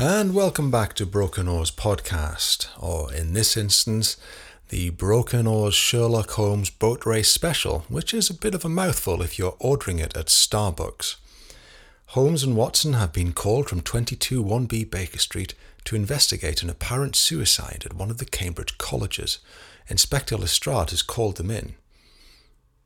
[0.00, 4.16] And welcome back to Broken Oars Podcast, or in this instance,
[4.68, 9.22] the Broken Oars Sherlock Holmes Boat Race Special, which is a bit of a mouthful
[9.22, 11.16] if you're ordering it at Starbucks.
[12.10, 15.54] Holmes and Watson have been called from 22 1B Baker Street
[15.86, 19.40] to investigate an apparent suicide at one of the Cambridge colleges.
[19.88, 21.74] Inspector Lestrade has called them in.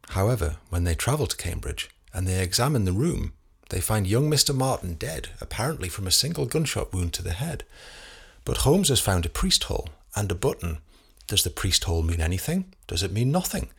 [0.09, 3.35] However, when they travel to Cambridge and they examine the room,
[3.73, 4.55] they find young Mr.
[4.55, 7.65] Martin dead, apparently from a single gunshot wound to the head.
[8.45, 10.79] But Holmes has found a priest hole and a button.
[11.27, 12.67] Does the priest hole mean anything?
[12.87, 13.71] Does it mean nothing?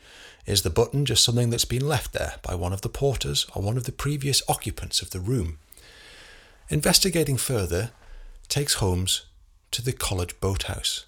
[0.48, 3.62] Is the button just something that's been left there by one of the porters or
[3.62, 5.60] one of the previous occupants of the room?
[6.70, 7.92] Investigating further
[8.50, 9.26] takes Holmes
[9.70, 11.06] to the college boathouse,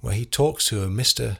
[0.00, 1.38] where he talks to a Mr.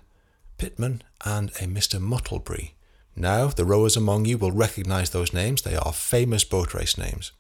[0.57, 2.01] Pitman and a Mr.
[2.01, 2.75] Muttlebury,
[3.17, 5.63] now, the rowers among you will recognize those names.
[5.63, 7.33] They are famous boat race names.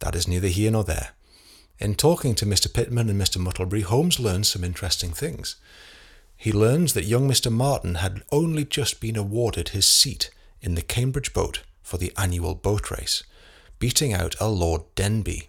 [0.00, 1.10] That is neither here nor there.
[1.78, 2.72] In talking to Mr.
[2.72, 3.40] Pitman and Mr.
[3.40, 5.54] Muttlebury, Holmes learns some interesting things.
[6.36, 7.50] He learns that young Mr.
[7.50, 12.56] Martin had only just been awarded his seat in the Cambridge boat for the annual
[12.56, 13.22] boat race,
[13.78, 15.48] beating out a Lord Denby.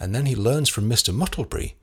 [0.00, 1.14] And then he learns from Mr.
[1.14, 1.74] Muttlebury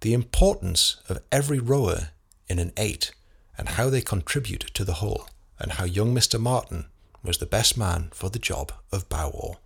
[0.00, 2.08] the importance of every rower
[2.48, 3.12] in an eight
[3.58, 5.28] and how they contribute to the whole
[5.62, 6.38] and how young Mr.
[6.38, 6.86] Martin
[7.22, 9.56] was the best man for the job of bow oar.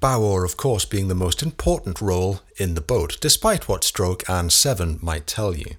[0.00, 4.22] Bow oar, of course, being the most important role in the boat, despite what stroke
[4.28, 5.76] and seven might tell you.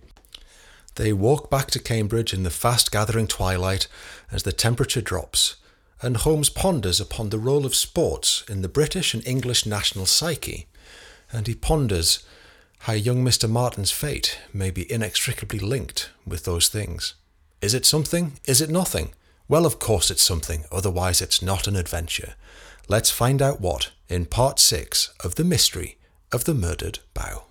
[0.95, 3.87] They walk back to Cambridge in the fast gathering twilight
[4.31, 5.57] as the temperature drops,
[6.01, 10.67] and Holmes ponders upon the role of sports in the British and English national psyche,
[11.31, 12.25] and he ponders
[12.79, 13.49] how young Mr.
[13.49, 17.13] Martin's fate may be inextricably linked with those things.
[17.61, 18.33] Is it something?
[18.45, 19.13] Is it nothing?
[19.47, 22.35] Well, of course it's something, otherwise it's not an adventure.
[22.87, 25.97] Let's find out what in part 6 of The Mystery
[26.31, 27.45] of the Murdered Bow.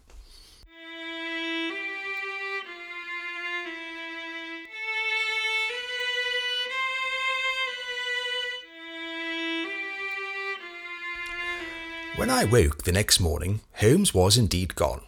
[12.16, 15.02] When I woke the next morning, Holmes was indeed gone.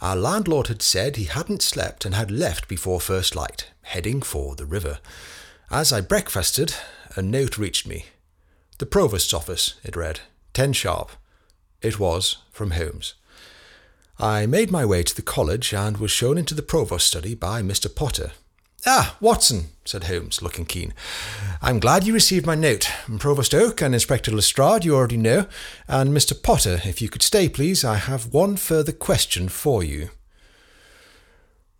[0.00, 4.54] Our landlord had said he hadn't slept and had left before first light heading for
[4.54, 4.98] the river.
[5.70, 6.74] As I breakfasted,
[7.16, 8.06] a note reached me.
[8.78, 10.20] The provost's office, it read.
[10.52, 11.10] Ten sharp.
[11.80, 13.14] It was from Holmes.
[14.18, 17.62] I made my way to the college and was shown into the provost's study by
[17.62, 17.92] Mr.
[17.92, 18.32] Potter.
[18.90, 20.94] Ah, Watson, said Holmes, looking keen.
[21.60, 22.90] I'm glad you received my note.
[23.18, 25.46] Provost Oak and Inspector Lestrade you already know,
[25.86, 26.42] and Mr.
[26.42, 30.08] Potter, if you could stay, please, I have one further question for you.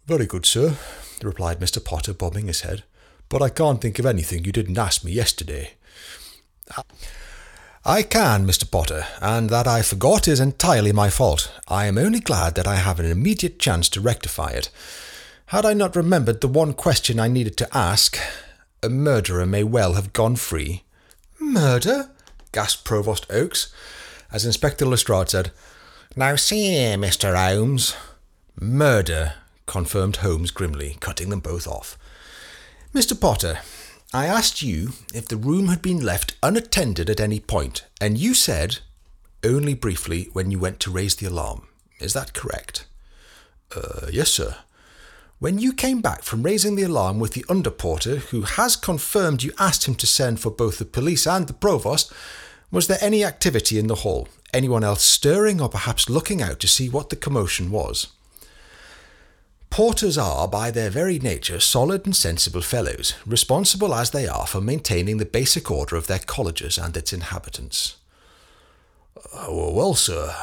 [0.05, 0.77] Very good, sir,
[1.23, 1.83] replied Mr.
[1.83, 2.85] Potter, bobbing his head.
[3.31, 5.77] But I can't think of anything you didn't ask me yesterday.
[7.87, 8.71] I can, Mr.
[8.71, 11.51] Potter, and that I forgot is entirely my fault.
[11.69, 14.69] I am only glad that I have an immediate chance to rectify it.
[15.48, 18.19] Had I not remembered the one question I needed to ask,
[18.82, 20.84] a murderer may well have gone free.
[21.41, 22.10] Murder?
[22.53, 23.72] gasped Provost Oakes,
[24.31, 25.50] as Inspector Lestrade said,
[26.14, 27.34] Now see here, Mr.
[27.34, 27.97] Holmes.
[28.60, 31.97] Murder, confirmed Holmes grimly, cutting them both off.
[32.92, 33.19] Mr.
[33.19, 33.60] Potter,
[34.12, 38.34] I asked you if the room had been left unattended at any point, and you
[38.34, 38.80] said
[39.42, 41.69] only briefly when you went to raise the alarm.
[42.00, 42.84] Is that correct?
[43.75, 44.56] Uh, yes, sir.
[45.41, 49.53] When you came back from raising the alarm with the underporter, who has confirmed you
[49.56, 52.12] asked him to send for both the police and the provost,
[52.72, 54.27] was there any activity in the hall?
[54.53, 58.09] Anyone else stirring or perhaps looking out to see what the commotion was?
[59.71, 64.60] Porters are, by their very nature, solid and sensible fellows, responsible as they are for
[64.60, 67.97] maintaining the basic order of their colleges and its inhabitants.
[69.33, 70.34] Uh, well, sir,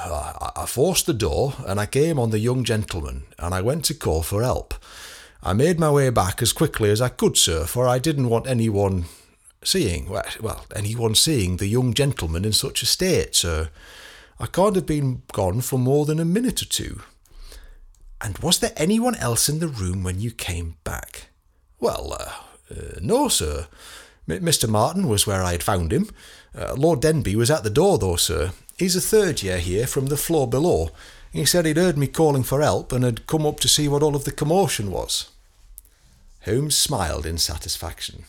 [0.56, 3.94] I, forced the door, and I came on the young gentleman, and I went to
[3.94, 4.74] call for help.
[5.42, 8.48] I made my way back as quickly as I could, sir, for I didn't want
[8.48, 9.06] anyone
[9.64, 13.70] seeing, well, anyone seeing the young gentleman in such a state, sir.
[14.40, 17.02] I can't have been gone for more than a minute or two.
[18.22, 21.28] And was there anyone else in the room when you came back?
[21.80, 22.32] Well, uh,
[22.74, 23.68] uh, no, sir.
[24.28, 24.68] M- Mr.
[24.68, 26.10] Martin was where I had found him.
[26.58, 28.52] Uh, Lord Denby was at the door, though, sir.
[28.78, 30.90] He's a third year here from the floor below.
[31.32, 34.04] He said he'd heard me calling for help and had come up to see what
[34.04, 35.30] all of the commotion was.
[36.46, 38.26] Holmes smiled in satisfaction.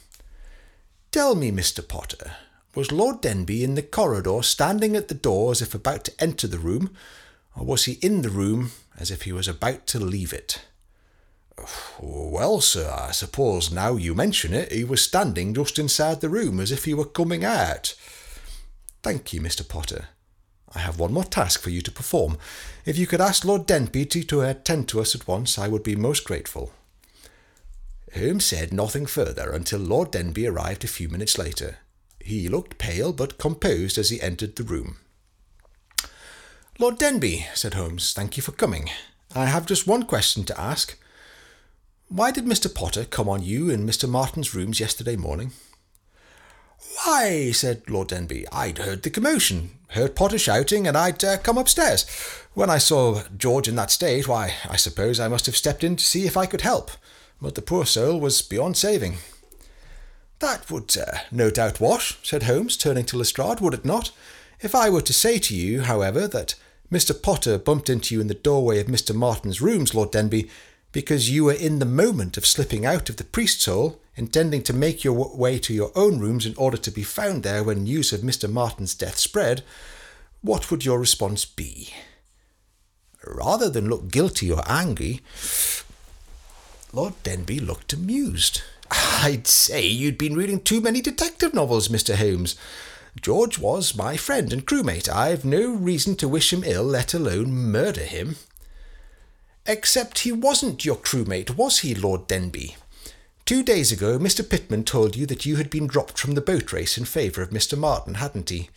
[1.10, 1.86] Tell me, Mr.
[1.86, 2.32] Potter,
[2.74, 6.46] was Lord Denby in the corridor standing at the door as if about to enter
[6.46, 6.94] the room,
[7.56, 10.62] or was he in the room as if he was about to leave it?
[11.58, 16.28] Oh, well, sir, I suppose now you mention it, he was standing just inside the
[16.28, 17.94] room as if he were coming out.
[19.02, 19.66] Thank you, Mr.
[19.66, 20.08] Potter.
[20.76, 22.36] I have one more task for you to perform.
[22.84, 25.96] If you could ask Lord Denby to, attend to us at once, I would be
[25.96, 26.70] most grateful.
[28.14, 31.78] Holmes said nothing further until Lord Denby arrived a few minutes later.
[32.20, 34.98] He looked pale but composed as he entered the room.
[36.78, 38.90] Lord Denby, said Holmes, thank you for coming.
[39.34, 40.98] I have just one question to ask.
[42.08, 42.72] Why did Mr.
[42.72, 44.06] Potter come on you in Mr.
[44.06, 45.52] Martin's rooms yesterday morning?
[47.02, 51.58] Why, said Lord Denby, I'd heard the commotion, heard Potter shouting, and I'd uh, come
[51.58, 52.04] upstairs.
[52.54, 55.96] When I saw George in that state, why, I suppose I must have stepped in
[55.96, 56.90] to see if I could help,
[57.40, 59.16] but the poor soul was beyond saving.
[60.38, 64.10] That would uh, no doubt wash, said Holmes, turning to Lestrade, would it not?
[64.60, 66.54] If I were to say to you, however, that
[66.90, 67.20] Mr.
[67.20, 69.14] Potter bumped into you in the doorway of Mr.
[69.14, 70.50] Martin's rooms, Lord Denby,
[70.92, 74.72] because you were in the moment of slipping out of the priest's hole, intending to
[74.72, 78.12] make your way to your own rooms in order to be found there when news
[78.12, 78.50] of Mr.
[78.50, 79.62] Martin's death spread,
[80.40, 81.90] what would your response be?
[83.24, 85.20] Rather than look guilty or angry,
[86.92, 88.62] Lord Denby looked amused.
[88.90, 92.16] I'd say you'd been reading too many detective novels, Mr.
[92.16, 92.56] Holmes.
[93.20, 95.08] George was my friend and crewmate.
[95.08, 98.36] I've no reason to wish him ill, let alone murder him.
[99.66, 102.76] Except he wasn't your crewmate, was he, Lord Denby?
[103.46, 104.42] Two days ago, Mr.
[104.42, 107.50] Pitman told you that you had been dropped from the boat race in favour of
[107.50, 107.78] Mr.
[107.78, 108.70] Martin, hadn't he?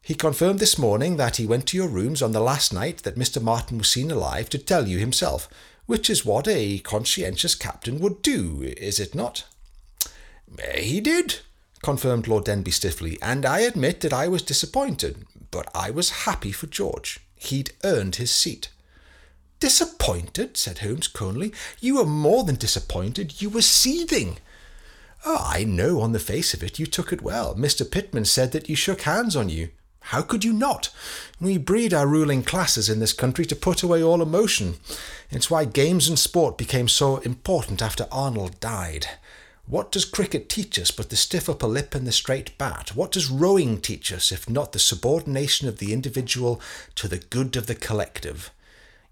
[0.00, 3.16] He confirmed this morning that he went to your rooms on the last night that
[3.16, 3.42] Mr.
[3.42, 5.48] Martin was seen alive to tell you himself,
[5.86, 9.44] which is what a conscientious captain would do, is it not?
[10.76, 11.40] He did,
[11.82, 16.52] confirmed Lord Denby stiffly, and I admit that I was disappointed, but I was happy
[16.52, 17.18] for George.
[17.34, 18.68] He'd earned his seat.
[19.60, 20.56] Disappointed?
[20.56, 21.52] said Holmes coldly.
[21.80, 24.38] You were more than disappointed, you were seething.
[25.26, 27.54] Oh, I know on the face of it you took it well.
[27.56, 27.88] Mr.
[27.90, 29.70] Pitman said that you shook hands on you.
[30.00, 30.90] How could you not?
[31.40, 34.76] We breed our ruling classes in this country to put away all emotion.
[35.30, 39.06] It's why games and sport became so important after Arnold died.
[39.66, 42.94] What does cricket teach us but the stiff upper lip and the straight bat?
[42.94, 46.58] What does rowing teach us if not the subordination of the individual
[46.94, 48.50] to the good of the collective?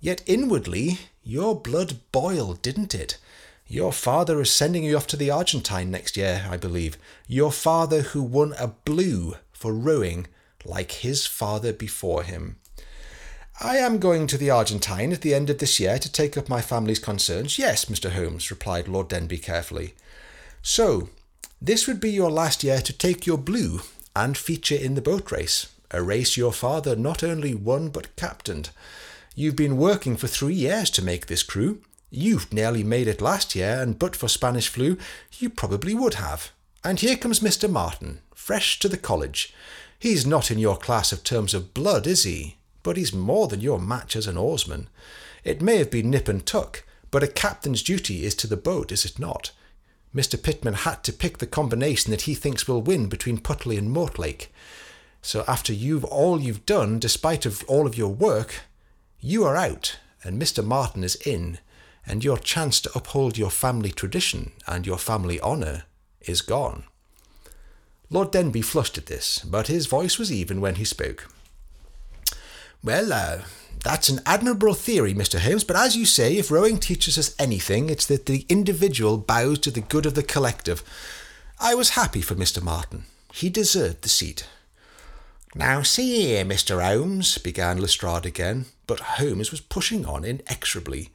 [0.01, 3.19] Yet inwardly, your blood boiled, didn't it?
[3.67, 6.97] Your father is sending you off to the Argentine next year, I believe.
[7.27, 10.29] Your father who won a blue for rowing
[10.65, 12.57] like his father before him.
[13.61, 16.49] I am going to the Argentine at the end of this year to take up
[16.49, 17.59] my family's concerns.
[17.59, 18.11] Yes, Mr.
[18.13, 19.95] Holmes, replied Lord Denby carefully.
[20.63, 21.09] So,
[21.61, 23.81] this would be your last year to take your blue
[24.15, 28.71] and feature in the boat race, a race your father not only won but captained.
[29.39, 31.83] You've been working for three years to make this crew.
[32.11, 34.97] You've nearly made it last year, and but for Spanish flu,
[35.39, 36.53] you probably would have.
[36.83, 37.71] And here comes Mr.
[37.71, 39.53] Martin, fresh to the college.
[39.99, 42.57] He's not in your class of terms of blood, is he?
[42.83, 44.89] But he's more than your match as an oarsman.
[45.45, 48.91] It may have been nip and tuck, but a captain's duty is to the boat,
[48.91, 49.53] is it not?
[50.15, 50.43] Mr.
[50.43, 54.51] Pitman had to pick the combination that he thinks will win between Putney and Mortlake.
[55.21, 58.63] So after you've all you've done, despite of all of your work,
[59.27, 60.65] you are out, and Mr.
[60.65, 61.59] Martin is in,
[62.07, 65.83] and your chance to uphold your family tradition and your family honour
[66.21, 66.85] is gone.
[68.09, 71.29] Lord Denby flushed at this, but his voice was even when he spoke.
[72.85, 73.39] Well, uh,
[73.83, 75.41] that's an admirable theory, Mr.
[75.41, 79.59] Holmes, but as you say, if rowing teaches us anything, it's that the individual bows
[79.61, 80.85] to the good of the collective.
[81.59, 82.63] I was happy for Mr.
[82.63, 83.07] Martin.
[83.35, 84.47] He deserved the seat.
[85.57, 86.83] Now, see here, Mr.
[86.85, 91.09] Holmes, began Lestrade again, but Holmes was pushing on inexorably.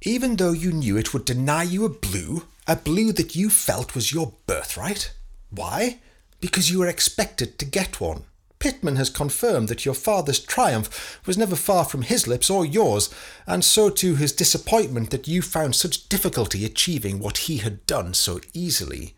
[0.00, 3.96] Even though you knew it would deny you a blue, a blue that you felt
[3.96, 5.12] was your birthright?
[5.50, 5.98] Why?
[6.40, 8.26] Because you were expected to get one.
[8.60, 13.12] Pitman has confirmed that your father's triumph was never far from his lips or yours,
[13.44, 18.14] and so too his disappointment that you found such difficulty achieving what he had done
[18.14, 19.14] so easily.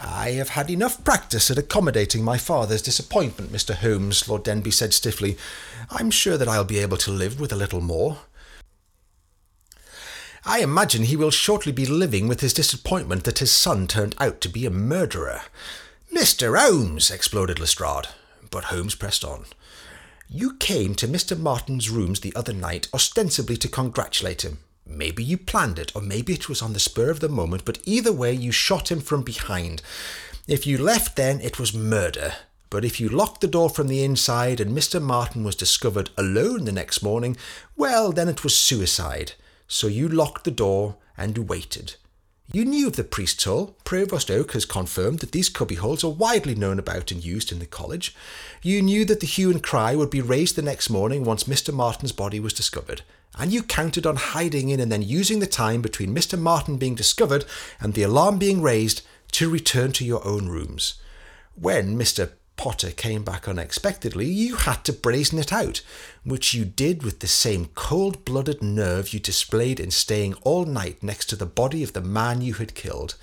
[0.00, 3.74] I have had enough practice at accommodating my father's disappointment, Mr.
[3.74, 5.36] Holmes, Lord Denby said stiffly.
[5.90, 8.18] I'm sure that I'll be able to live with a little more.
[10.44, 14.40] I imagine he will shortly be living with his disappointment that his son turned out
[14.40, 15.42] to be a murderer.
[16.14, 16.58] Mr.
[16.58, 18.08] Holmes, exploded Lestrade.
[18.50, 19.44] But Holmes pressed on.
[20.28, 21.38] You came to Mr.
[21.38, 24.58] Martin's rooms the other night ostensibly to congratulate him.
[24.90, 27.78] Maybe you planned it, or maybe it was on the spur of the moment, but
[27.84, 29.82] either way, you shot him from behind.
[30.48, 32.34] If you left then, it was murder.
[32.70, 35.00] But if you locked the door from the inside and Mr.
[35.00, 37.36] Martin was discovered alone the next morning,
[37.76, 39.32] well, then it was suicide.
[39.68, 41.94] So you locked the door and waited.
[42.52, 43.76] You knew of the priest's hole.
[43.84, 47.66] Provost Oak has confirmed that these cubbyholes are widely known about and used in the
[47.66, 48.14] college.
[48.60, 51.72] You knew that the hue and cry would be raised the next morning once Mr.
[51.72, 53.02] Martin's body was discovered.
[53.38, 56.38] And you counted on hiding in and then using the time between Mr.
[56.38, 57.44] Martin being discovered
[57.80, 60.94] and the alarm being raised to return to your own rooms.
[61.54, 62.32] When Mr.
[62.56, 65.80] Potter came back unexpectedly, you had to brazen it out,
[66.24, 71.02] which you did with the same cold blooded nerve you displayed in staying all night
[71.02, 73.14] next to the body of the man you had killed.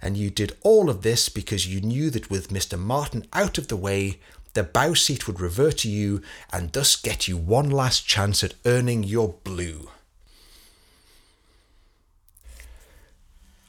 [0.00, 2.78] And you did all of this because you knew that with Mr.
[2.78, 4.20] Martin out of the way,
[4.54, 8.54] the bow seat would revert to you and thus get you one last chance at
[8.64, 9.88] earning your blue.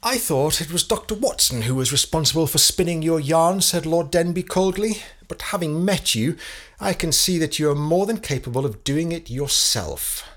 [0.06, 1.16] I thought it was Dr.
[1.16, 4.98] Watson who was responsible for spinning your yarn, said Lord Denby coldly,
[5.30, 6.36] but having met you,
[6.78, 10.30] I can see that you are more than capable of doing it yourself.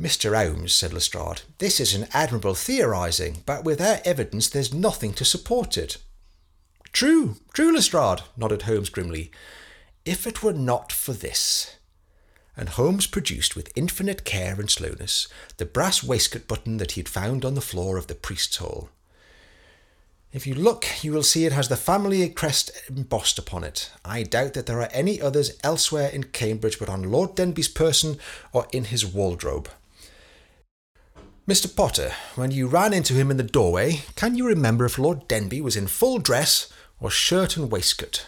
[0.00, 0.34] Mr.
[0.34, 5.76] Holmes, said Lestrade, this is an admirable theorising, but without evidence there's nothing to support
[5.76, 5.98] it.
[6.94, 9.32] True, true, Lestrade, nodded Holmes grimly.
[10.04, 11.76] If it were not for this
[12.56, 17.08] and Holmes produced with infinite care and slowness the brass waistcoat button that he had
[17.08, 18.90] found on the floor of the priest's hole.
[20.32, 23.90] If you look, you will see it has the family crest embossed upon it.
[24.04, 28.18] I doubt that there are any others elsewhere in Cambridge but on Lord Denby's person
[28.52, 29.68] or in his wardrobe.
[31.48, 31.74] Mr.
[31.74, 35.60] Potter, when you ran into him in the doorway, can you remember if Lord Denby
[35.60, 38.26] was in full dress or shirt and waistcoat?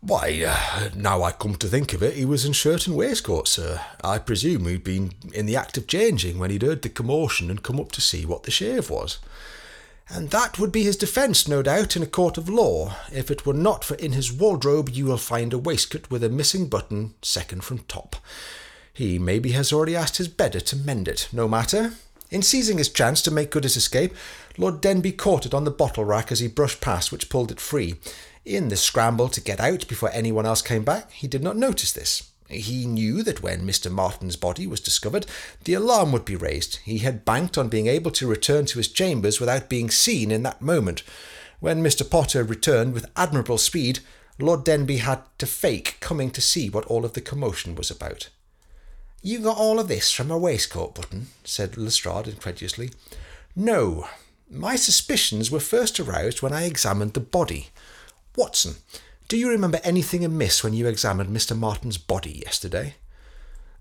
[0.00, 3.48] Why, uh, now I come to think of it, he was in shirt and waistcoat,
[3.48, 3.80] sir.
[4.02, 7.62] I presume he'd been in the act of changing when he'd heard the commotion and
[7.62, 9.18] come up to see what the shave was.
[10.10, 12.94] And that would be his defence, no doubt, in a court of law.
[13.10, 16.28] If it were not for in his wardrobe you will find a waistcoat with a
[16.28, 18.16] missing button, second from top.
[18.92, 21.28] He maybe has already asked his bedder to mend it.
[21.32, 21.94] No matter.
[22.34, 24.12] In seizing his chance to make good his escape,
[24.58, 27.60] Lord Denby caught it on the bottle rack as he brushed past, which pulled it
[27.60, 27.94] free.
[28.44, 31.92] In the scramble to get out before anyone else came back, he did not notice
[31.92, 32.32] this.
[32.48, 33.88] He knew that when Mr.
[33.88, 35.26] Martin's body was discovered,
[35.62, 36.80] the alarm would be raised.
[36.82, 40.42] He had banked on being able to return to his chambers without being seen in
[40.42, 41.04] that moment.
[41.60, 42.08] When Mr.
[42.08, 44.00] Potter returned with admirable speed,
[44.40, 48.28] Lord Denby had to fake coming to see what all of the commotion was about.
[49.26, 51.28] You got all of this from a waistcoat button?
[51.44, 52.90] said Lestrade incredulously.
[53.56, 54.06] No.
[54.50, 57.70] My suspicions were first aroused when I examined the body.
[58.36, 58.74] Watson,
[59.28, 61.56] do you remember anything amiss when you examined Mr.
[61.56, 62.96] Martin's body yesterday?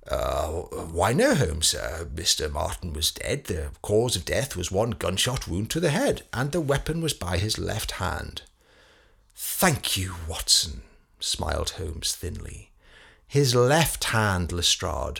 [0.09, 1.75] Uh, why no, Holmes.
[1.75, 2.49] Uh, Mr.
[2.49, 3.43] Martin was dead.
[3.43, 7.13] The cause of death was one gunshot wound to the head, and the weapon was
[7.13, 8.43] by his left hand.
[9.35, 10.83] Thank you, Watson,
[11.19, 12.69] smiled Holmes thinly.
[13.27, 15.19] His left hand, Lestrade.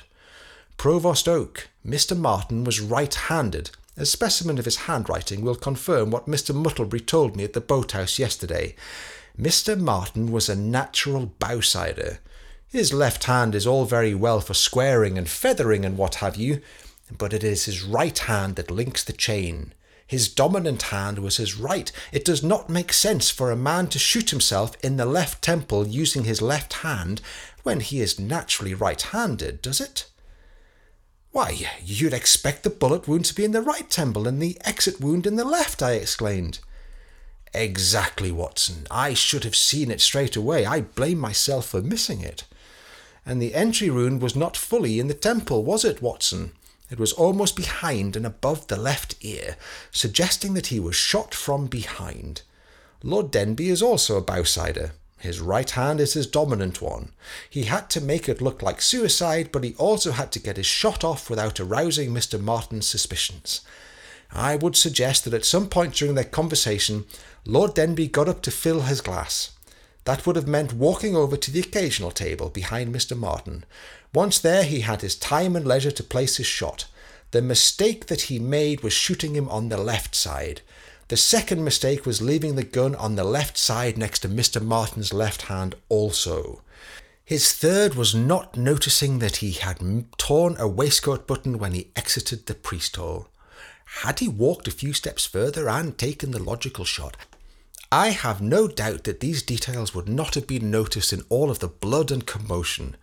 [0.78, 2.18] Provost Oak, Mr.
[2.18, 3.72] Martin was right handed.
[3.96, 6.54] A specimen of his handwriting will confirm what Mr.
[6.54, 8.76] Muttlebury told me at the boathouse yesterday.
[9.40, 9.80] Mr.
[9.80, 12.18] Martin was a natural bowsider.
[12.70, 16.62] His left hand is all very well for squaring and feathering and what have you,
[17.18, 19.74] but it is his right hand that links the chain.
[20.08, 21.92] His dominant hand was his right.
[22.12, 25.88] It does not make sense for a man to shoot himself in the left temple
[25.88, 27.22] using his left hand
[27.64, 30.06] when he is naturally right handed, does it?
[31.34, 35.02] Why, you'd expect the bullet wound to be in the right temple and the exit
[35.02, 36.60] wound in the left, I exclaimed.
[37.56, 38.86] Exactly, Watson.
[38.92, 40.64] I should have seen it straight away.
[40.64, 42.44] I blame myself for missing it.
[43.26, 46.52] And the entry wound was not fully in the temple, was it, Watson?
[46.92, 49.58] It was almost behind and above the left ear,
[49.92, 52.44] suggesting that he was shot from behind.
[53.02, 54.92] Lord Denby is also a bowsider.
[55.24, 57.14] His right hand is his dominant one.
[57.50, 60.66] He had to make it look like suicide, but he also had to get his
[60.66, 62.38] shot off without arousing Mr.
[62.38, 63.62] Martin's suspicions.
[64.34, 67.06] I would suggest that at some point during their conversation,
[67.46, 69.52] Lord Denby got up to fill his glass.
[70.04, 73.18] That would have meant walking over to the occasional table behind Mr.
[73.18, 73.64] Martin.
[74.14, 76.84] Once there, he had his time and leisure to place his shot.
[77.32, 80.60] The mistake that he made was shooting him on the left side.
[81.14, 84.60] The second mistake was leaving the gun on the left side next to Mr.
[84.60, 86.64] Martin's left hand, also.
[87.24, 89.78] His third was not noticing that he had
[90.18, 93.28] torn a waistcoat button when he exited the priest hole.
[94.02, 97.16] Had he walked a few steps further and taken the logical shot,
[97.92, 101.60] I have no doubt that these details would not have been noticed in all of
[101.60, 102.96] the blood and commotion.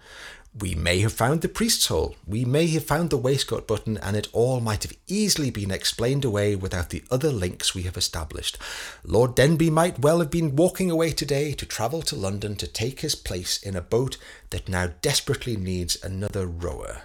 [0.59, 4.16] We may have found the priest's hole, we may have found the waistcoat button, and
[4.16, 8.59] it all might have easily been explained away without the other links we have established.
[9.04, 13.00] Lord Denby might well have been walking away today to travel to London to take
[13.00, 14.16] his place in a boat
[14.50, 17.02] that now desperately needs another rower.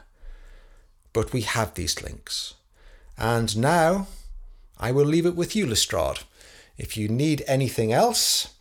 [1.13, 2.55] But we have these links.
[3.15, 4.07] And now,
[4.79, 6.21] I will leave it with you, Lestrade.
[6.79, 8.55] If you need anything else,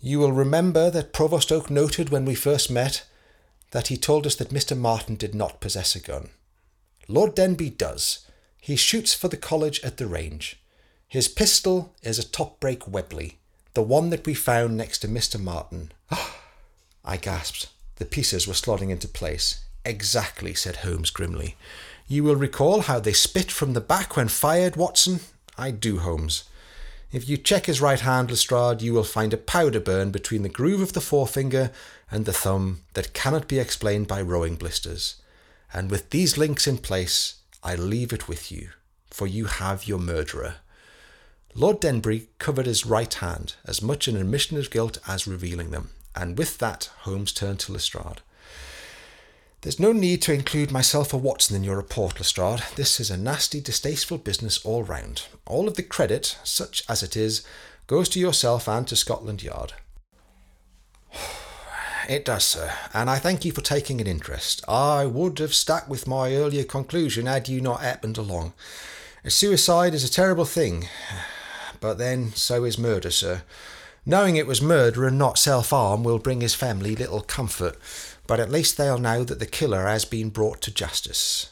[0.00, 3.04] you will remember that Provost Oak noted when we first met
[3.76, 4.74] that he told us that Mr.
[4.74, 6.30] Martin did not possess a gun.
[7.08, 8.26] Lord Denby does.
[8.58, 10.58] He shoots for the college at the range.
[11.06, 13.36] His pistol is a top break Webley,
[13.74, 15.38] the one that we found next to Mr.
[15.38, 15.92] Martin.
[17.04, 17.68] I gasped.
[17.96, 19.66] The pieces were slotting into place.
[19.84, 21.56] Exactly, said Holmes grimly.
[22.08, 25.20] You will recall how they spit from the back when fired, Watson?
[25.58, 26.44] I do, Holmes.
[27.12, 30.48] If you check his right hand, Lestrade, you will find a powder burn between the
[30.48, 31.70] groove of the forefinger
[32.10, 35.16] and the thumb that cannot be explained by rowing blisters.
[35.72, 38.70] And with these links in place, I leave it with you,
[39.10, 40.56] for you have your murderer.
[41.54, 45.90] Lord Denby covered his right hand, as much in admission of guilt as revealing them,
[46.14, 48.20] and with that Holmes turned to Lestrade.
[49.62, 52.62] There's no need to include myself or Watson in your report, Lestrade.
[52.76, 55.22] This is a nasty, distasteful business all round.
[55.46, 57.44] All of the credit, such as it is,
[57.86, 59.72] goes to yourself and to Scotland Yard.
[62.08, 64.62] It does, sir, and I thank you for taking an interest.
[64.68, 68.52] I would have stuck with my earlier conclusion had you not happened along.
[69.26, 70.86] Suicide is a terrible thing,
[71.80, 73.42] but then so is murder, sir.
[74.08, 77.76] Knowing it was murder and not self harm will bring his family little comfort,
[78.26, 81.50] but at least they'll know that the killer has been brought to justice.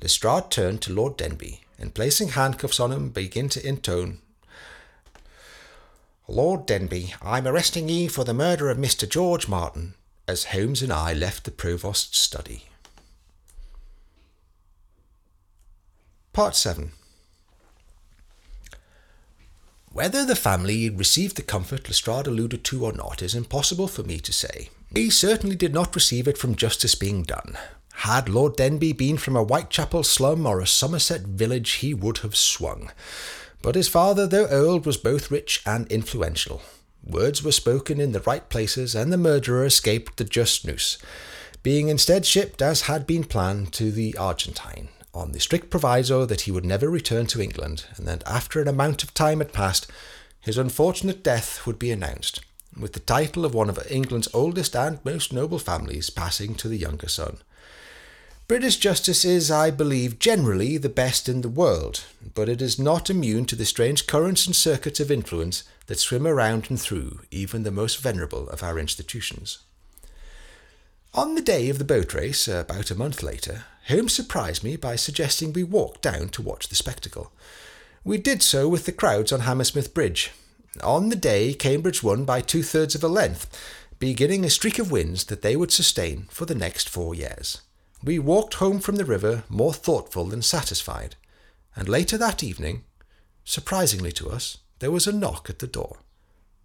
[0.00, 4.18] Lestrade turned to Lord Denby, and placing handcuffs on him, began to intone.
[6.28, 9.08] Lord Denby, I'm arresting ye for the murder of Mr.
[9.08, 9.94] George Martin,
[10.26, 12.64] as Holmes and I left the provost's study.
[16.32, 16.92] Part 7
[19.90, 24.18] Whether the family received the comfort Lestrade alluded to or not is impossible for me
[24.20, 24.70] to say.
[24.94, 27.56] He certainly did not receive it from justice being done.
[27.94, 32.36] Had Lord Denby been from a Whitechapel slum or a Somerset village, he would have
[32.36, 32.90] swung.
[33.62, 36.62] But his father, though old, was both rich and influential.
[37.04, 40.98] Words were spoken in the right places, and the murderer escaped the just noose,
[41.62, 46.42] being instead shipped, as had been planned, to the Argentine, on the strict proviso that
[46.42, 49.86] he would never return to England, and that after an amount of time had passed,
[50.40, 52.40] his unfortunate death would be announced
[52.78, 56.76] with the title of one of England's oldest and most noble families passing to the
[56.76, 57.38] younger son.
[58.48, 62.04] British justice is, I believe, generally the best in the world,
[62.34, 66.26] but it is not immune to the strange currents and circuits of influence that swim
[66.26, 69.58] around and through even the most venerable of our institutions.
[71.14, 74.96] On the day of the boat race, about a month later, Holmes surprised me by
[74.96, 77.32] suggesting we walk down to watch the spectacle.
[78.04, 80.32] We did so with the crowds on Hammersmith Bridge,
[80.80, 83.48] on the day, Cambridge won by two thirds of a length,
[83.98, 87.60] beginning a streak of wins that they would sustain for the next four years.
[88.02, 91.16] We walked home from the river more thoughtful than satisfied,
[91.76, 92.84] and later that evening,
[93.44, 95.98] surprisingly to us, there was a knock at the door.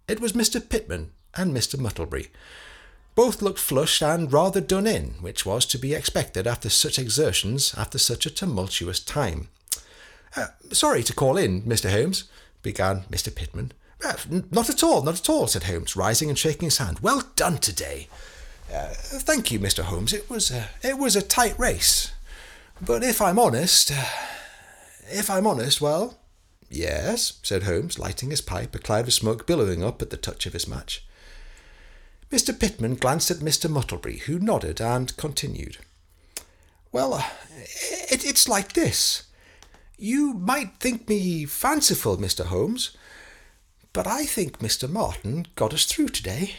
[0.08, 0.66] It was Mr.
[0.66, 1.78] Pitman and Mr.
[1.78, 2.28] Muttlebury.
[3.14, 7.74] Both looked flushed and rather done in, which was to be expected after such exertions,
[7.76, 9.48] after such a tumultuous time.
[10.34, 11.90] Uh, sorry to call in, Mr.
[11.90, 12.24] Holmes,
[12.62, 13.34] began Mr.
[13.34, 13.72] Pitman.
[14.00, 17.00] Not at all, not at all, said Holmes, rising and shaking his hand.
[17.00, 18.08] Well done today.
[18.72, 19.82] Uh, thank you, Mr.
[19.82, 20.12] Holmes.
[20.12, 22.12] It was a, it was a tight race,
[22.80, 24.04] but if I'm honest, uh,
[25.10, 26.18] if I'm honest, well,
[26.68, 30.46] yes, said Holmes, lighting his pipe, a cloud of smoke billowing up at the touch
[30.46, 31.04] of his match.
[32.30, 32.58] Mr.
[32.58, 33.70] Pitman glanced at Mr.
[33.70, 35.78] Muttlebury, who nodded and continued.
[36.92, 37.24] Well, uh,
[38.10, 39.24] it, it's like this.
[39.96, 42.46] You might think me fanciful, Mr.
[42.46, 42.96] Holmes,
[43.98, 44.88] but I think Mr.
[44.88, 46.54] Martin got us through today.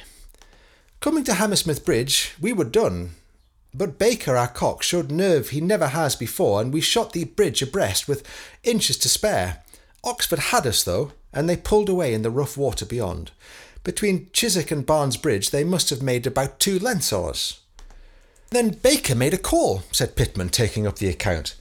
[0.99, 3.11] Coming to Hammersmith Bridge, we were done.
[3.73, 7.61] But Baker, our cock, showed nerve he never has before, and we shot the bridge
[7.61, 8.27] abreast with
[8.65, 9.63] inches to spare.
[10.03, 13.31] Oxford had us, though, and they pulled away in the rough water beyond.
[13.85, 17.61] Between Chiswick and Barnes Bridge, they must have made about two lengths of us.
[18.49, 21.55] Then Baker made a call, said Pitman, taking up the account.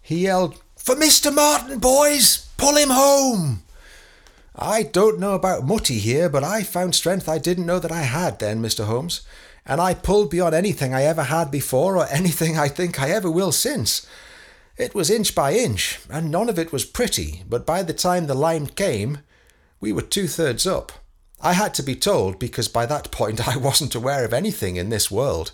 [0.00, 1.30] He yelled, For Mr.
[1.30, 2.48] Martin, boys!
[2.56, 3.62] Pull him home!
[4.60, 8.02] I don't know about Mutty here, but I found strength I didn't know that I
[8.02, 8.86] had then, Mr.
[8.86, 9.20] Holmes,
[9.64, 13.30] and I pulled beyond anything I ever had before or anything I think I ever
[13.30, 14.04] will since.
[14.76, 18.26] It was inch by inch, and none of it was pretty, but by the time
[18.26, 19.18] the lime came,
[19.80, 20.90] we were two thirds up.
[21.40, 24.88] I had to be told because by that point I wasn't aware of anything in
[24.88, 25.52] this world.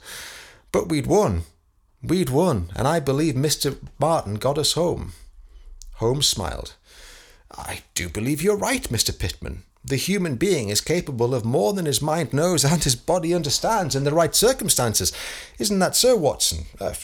[0.72, 1.42] But we'd won.
[2.02, 3.76] We'd won, and I believe Mr.
[3.98, 5.12] Martin got us home.
[5.94, 6.74] Holmes smiled.
[7.56, 9.16] I do believe you're right, Mr.
[9.16, 9.62] Pitman.
[9.84, 13.94] The human being is capable of more than his mind knows and his body understands
[13.94, 15.12] in the right circumstances.
[15.58, 16.64] Isn't that so, Watson?
[16.80, 16.94] Uh,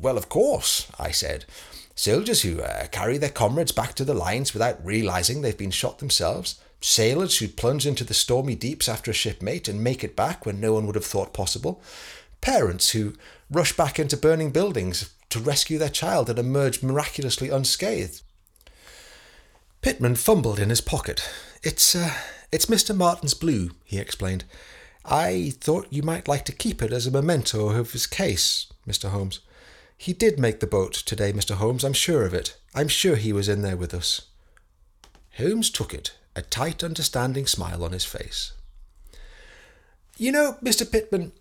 [0.00, 1.44] well, of course, I said.
[1.94, 5.98] Soldiers who uh, carry their comrades back to the lines without realizing they've been shot
[5.98, 6.58] themselves.
[6.80, 10.60] Sailors who plunge into the stormy deeps after a shipmate and make it back when
[10.60, 11.82] no one would have thought possible.
[12.40, 13.12] Parents who
[13.50, 18.22] rush back into burning buildings to rescue their child and emerge miraculously unscathed.
[19.82, 21.28] Pitman fumbled in his pocket.
[21.62, 22.12] It's, uh,
[22.52, 22.94] it's Mr.
[22.94, 24.44] Martin's blue, he explained.
[25.04, 29.10] I thought you might like to keep it as a memento of his case, Mr.
[29.10, 29.40] Holmes.
[29.96, 31.54] He did make the boat today, Mr.
[31.54, 32.56] Holmes, I'm sure of it.
[32.74, 34.22] I'm sure he was in there with us.
[35.38, 38.52] Holmes took it, a tight, understanding smile on his face.
[40.18, 40.90] You know, Mr.
[40.90, 41.32] Pitman,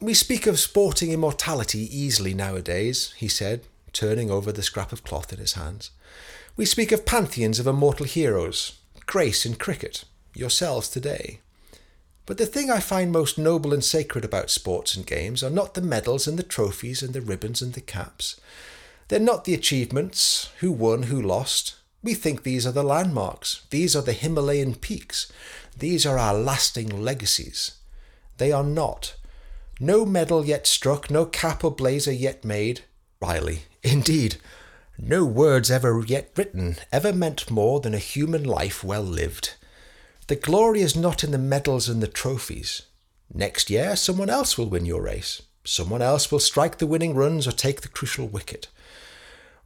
[0.00, 3.62] we speak of sporting immortality easily nowadays, he said,
[3.94, 5.90] turning over the scrap of cloth in his hands.
[6.60, 11.40] We speak of pantheons of immortal heroes, Grace in cricket, yourselves today.
[12.26, 15.72] But the thing I find most noble and sacred about sports and games are not
[15.72, 18.38] the medals and the trophies and the ribbons and the caps.
[19.08, 21.76] They're not the achievements, who won, who lost.
[22.02, 25.32] We think these are the landmarks, these are the Himalayan peaks,
[25.74, 27.78] these are our lasting legacies.
[28.36, 29.14] They are not.
[29.80, 32.82] No medal yet struck, no cap or blazer yet made.
[33.18, 34.36] Riley, indeed,
[35.02, 39.54] no words ever yet written ever meant more than a human life well lived.
[40.26, 42.82] The glory is not in the medals and the trophies.
[43.32, 45.42] Next year, someone else will win your race.
[45.64, 48.68] Someone else will strike the winning runs or take the crucial wicket.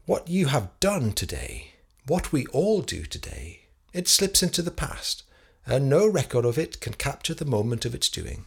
[0.07, 1.73] What you have done today,
[2.07, 5.23] what we all do today, it slips into the past,
[5.67, 8.45] and no record of it can capture the moment of its doing.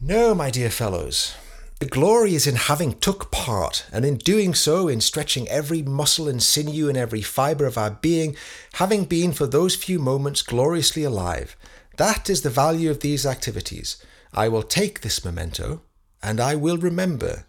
[0.00, 1.34] No, my dear fellows,
[1.80, 6.28] the glory is in having took part, and in doing so, in stretching every muscle
[6.28, 8.36] and sinew and every fibre of our being,
[8.74, 11.56] having been for those few moments gloriously alive.
[11.96, 13.96] That is the value of these activities.
[14.34, 15.80] I will take this memento,
[16.22, 17.46] and I will remember.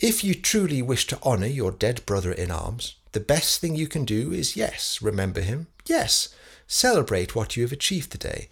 [0.00, 3.86] If you truly wish to honour your dead brother in arms, the best thing you
[3.86, 6.30] can do is yes, remember him, yes,
[6.66, 8.48] celebrate what you have achieved today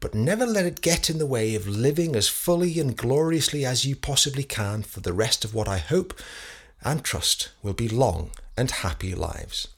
[0.00, 3.84] but never let it get in the way of living as fully and gloriously as
[3.84, 6.18] you possibly can for the rest of what I hope
[6.82, 9.68] and trust will be long and happy lives.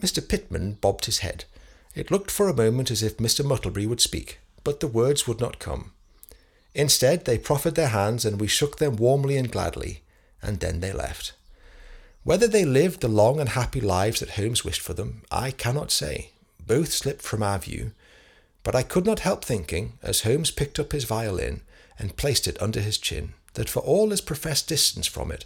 [0.00, 0.26] Mr.
[0.26, 1.44] Pitman bobbed his head.
[1.94, 3.44] It looked for a moment as if Mr.
[3.44, 5.92] Muttlebury would speak, but the words would not come.
[6.74, 10.02] Instead, they proffered their hands, and we shook them warmly and gladly,
[10.42, 11.32] and then they left.
[12.24, 15.92] Whether they lived the long and happy lives that Holmes wished for them, I cannot
[15.92, 16.30] say.
[16.66, 17.92] Both slipped from our view,
[18.64, 21.60] but I could not help thinking, as Holmes picked up his violin
[21.98, 25.44] and placed it under his chin, that for all his professed distance from it,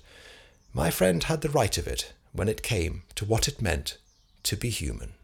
[0.72, 3.98] my friend had the right of it when it came to what it meant
[4.44, 5.14] to be human.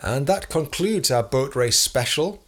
[0.00, 2.44] And that concludes our boat race special,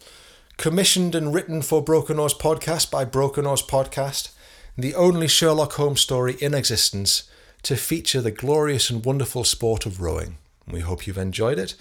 [0.57, 4.31] commissioned and written for Broken Oars Podcast by Broken Oars Podcast
[4.79, 7.25] the only Sherlock Holmes story in existence
[7.65, 10.39] to feature the glorious and wonderful sport of rowing.
[10.71, 11.75] We hope you've enjoyed it,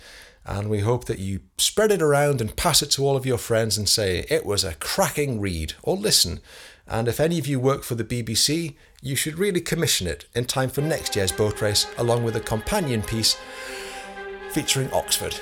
[0.43, 3.37] and we hope that you spread it around and pass it to all of your
[3.37, 6.39] friends and say, it was a cracking read, or listen.
[6.87, 10.45] And if any of you work for the BBC, you should really commission it in
[10.45, 13.37] time for next year's boat race, along with a companion piece
[14.49, 15.35] featuring Oxford.